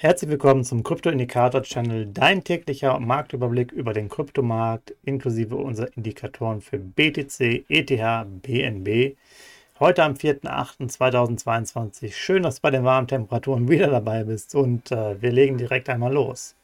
[0.00, 7.64] Herzlich willkommen zum Krypto-Indikator-Channel, dein täglicher Marktüberblick über den Kryptomarkt inklusive unserer Indikatoren für BTC,
[7.68, 9.16] ETH, BNB.
[9.80, 12.12] Heute am 4.8.2022.
[12.12, 15.88] Schön, dass du bei den warmen Temperaturen wieder dabei bist und äh, wir legen direkt
[15.88, 16.54] einmal los.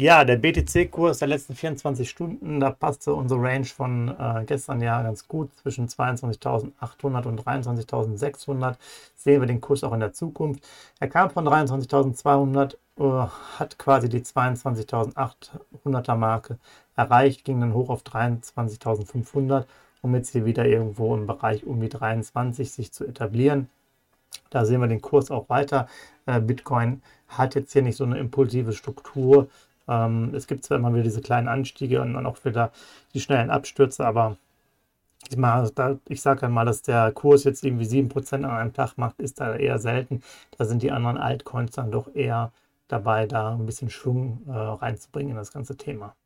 [0.00, 5.02] Ja, der BTC-Kurs der letzten 24 Stunden, da passte unsere Range von äh, gestern ja
[5.02, 8.76] ganz gut zwischen 22.800 und 23.600.
[9.14, 10.66] Sehen wir den Kurs auch in der Zukunft.
[11.00, 13.28] Er kam von 23.200, äh,
[13.58, 16.56] hat quasi die 22.800er Marke
[16.96, 19.66] erreicht, ging dann hoch auf 23.500,
[20.00, 23.68] um jetzt hier wieder irgendwo im Bereich um die 23 sich zu etablieren.
[24.48, 25.88] Da sehen wir den Kurs auch weiter.
[26.24, 29.48] Äh, Bitcoin hat jetzt hier nicht so eine impulsive Struktur,
[29.88, 32.72] ähm, es gibt zwar immer wieder diese kleinen Anstiege und dann auch wieder
[33.14, 34.36] die schnellen Abstürze, aber
[36.08, 39.54] ich, sage einmal, dass der Kurs jetzt irgendwie 7% an einem Tag macht, ist da
[39.54, 40.22] eher selten.
[40.56, 42.52] Da sind die anderen Altcoins dann doch eher
[42.88, 46.16] dabei, da ein bisschen Schwung äh, reinzubringen in das ganze Thema.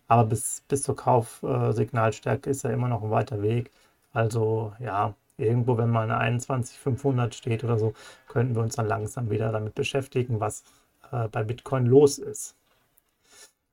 [0.07, 3.71] Aber bis, bis zur Kaufsignalstärke ist ja immer noch ein weiter Weg.
[4.13, 7.93] Also ja, irgendwo, wenn mal eine 21.500 steht oder so,
[8.27, 10.63] könnten wir uns dann langsam wieder damit beschäftigen, was
[11.11, 12.55] äh, bei Bitcoin los ist.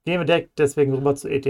[0.07, 1.47] Gehen wir deswegen rüber zu ETH.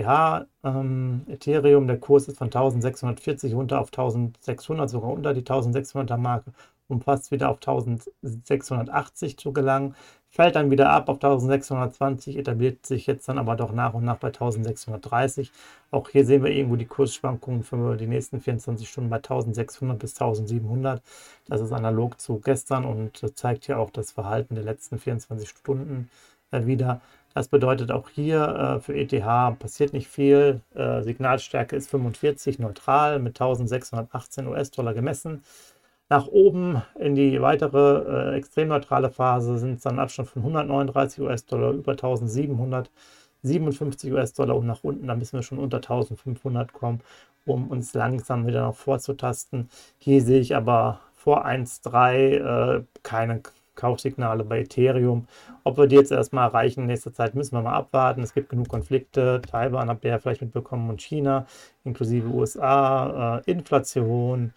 [0.65, 6.53] Ähm, Ethereum, der Kurs ist von 1640 runter auf 1600, sogar unter die 1600er Marke,
[6.89, 9.95] um fast wieder auf 1680 zu gelangen.
[10.31, 14.17] Fällt dann wieder ab auf 1620, etabliert sich jetzt dann aber doch nach und nach
[14.17, 15.53] bei 1630.
[15.91, 20.15] Auch hier sehen wir irgendwo die Kursschwankungen für die nächsten 24 Stunden bei 1600 bis
[20.15, 21.03] 1700.
[21.47, 26.09] Das ist analog zu gestern und zeigt hier auch das Verhalten der letzten 24 Stunden
[26.53, 27.03] äh, wieder.
[27.37, 29.13] Das bedeutet auch hier äh, für ETH
[29.59, 30.63] passiert nicht viel.
[30.75, 35.43] Äh, Signalstärke ist 45 neutral mit 1618 US-Dollar gemessen.
[36.09, 41.21] Nach oben in die weitere äh, extrem neutrale Phase sind es dann Abstand von 139
[41.21, 47.03] US-Dollar über 1757 US-Dollar und nach unten, da müssen wir schon unter 1500 kommen,
[47.45, 49.69] um uns langsam wieder noch vorzutasten.
[49.99, 53.43] Hier sehe ich aber vor 1,3 äh, keine
[53.77, 55.27] Kaufsignale bei Ethereum.
[55.65, 58.23] Ob wir die jetzt erstmal erreichen in nächster Zeit, müssen wir mal abwarten.
[58.23, 59.41] Es gibt genug Konflikte.
[59.49, 61.47] Taiwan habt ihr ja vielleicht mitbekommen und China,
[61.85, 64.53] inklusive USA, äh, Inflation.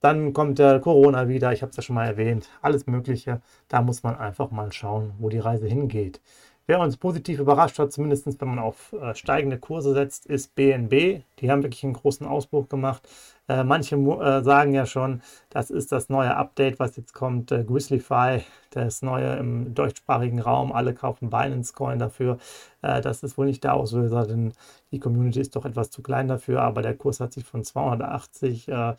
[0.00, 3.40] Dann kommt der Corona wieder, ich habe es ja schon mal erwähnt, alles Mögliche.
[3.68, 6.20] Da muss man einfach mal schauen, wo die Reise hingeht.
[6.68, 11.22] Wer uns positiv überrascht hat, zumindest wenn man auf äh, steigende Kurse setzt, ist BNB.
[11.38, 13.08] Die haben wirklich einen großen Ausbruch gemacht.
[13.48, 18.42] Äh, manche äh, sagen ja schon, das ist das neue Update, was jetzt kommt, Grizzlyfy,
[18.70, 20.72] das neue im deutschsprachigen Raum.
[20.72, 22.38] Alle kaufen Binance Coin dafür.
[22.82, 24.52] Das ist wohl nicht der Auslöser, denn
[24.92, 26.62] die Community ist doch etwas zu klein dafür.
[26.62, 28.94] Aber der Kurs hat sich von 280 äh,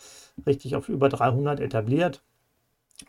[0.46, 2.22] richtig auf über 300 etabliert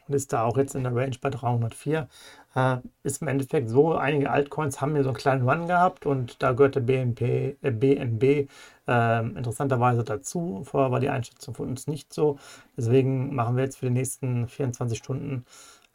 [0.06, 2.08] und ist da auch jetzt in der Range bei 304.
[2.54, 6.42] Äh, ist im Endeffekt so, einige Altcoins haben hier so einen kleinen Run gehabt und
[6.42, 8.48] da gehörte BNP, äh, BNB
[8.86, 10.62] äh, interessanterweise dazu.
[10.64, 12.38] Vorher war die Einschätzung von uns nicht so.
[12.76, 15.44] Deswegen machen wir jetzt für die nächsten 24 Stunden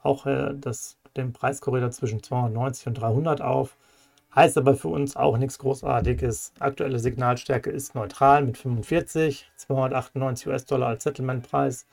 [0.02, 3.75] auch äh, das, den Preiskorridor zwischen 290 und 300 auf.
[4.36, 6.54] Heißt aber für uns auch nichts Großartiges.
[6.60, 11.86] Aktuelle Signalstärke ist neutral mit 45, 298 US-Dollar als Settlementpreis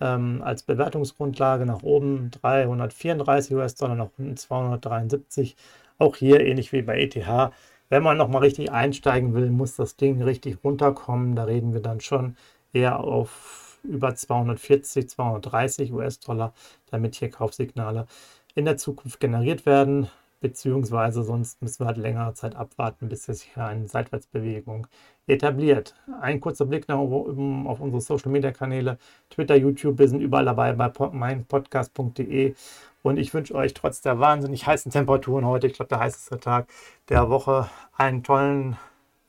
[0.00, 5.56] ähm, als Bewertungsgrundlage nach oben 334 US-Dollar, nach unten 273.
[5.98, 7.52] Auch hier ähnlich wie bei ETH.
[7.88, 11.34] Wenn man nochmal richtig einsteigen will, muss das Ding richtig runterkommen.
[11.34, 12.36] Da reden wir dann schon
[12.72, 16.52] eher auf über 240, 230 US-Dollar,
[16.90, 18.06] damit hier Kaufsignale
[18.54, 20.08] in der Zukunft generiert werden
[20.40, 24.86] beziehungsweise sonst müssen wir halt längere Zeit abwarten, bis sich eine Seitwärtsbewegung
[25.26, 25.94] etabliert.
[26.20, 28.98] Ein kurzer Blick nach oben auf unsere Social Media Kanäle,
[29.30, 32.54] Twitter, YouTube, wir sind überall dabei bei meinpodcast.de
[33.02, 36.68] und ich wünsche euch trotz der wahnsinnig heißen Temperaturen heute, ich glaube der heißeste Tag
[37.08, 38.76] der Woche, einen tollen,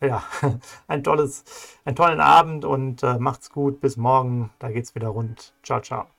[0.02, 0.24] ja,
[0.88, 1.44] ein tolles,
[1.86, 5.54] einen tollen Abend und äh, macht's gut, bis morgen, da geht's wieder rund.
[5.64, 6.19] Ciao, ciao.